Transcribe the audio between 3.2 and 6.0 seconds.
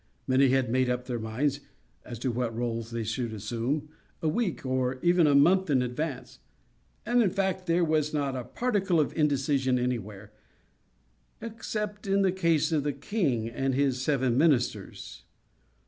assume) a week, or even a month, in